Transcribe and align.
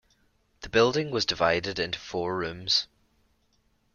The 0.61 0.69
building 0.69 1.11
was 1.11 1.27
divided 1.27 1.77
into 1.77 1.99
four 1.99 2.35
rooms. 2.35 2.87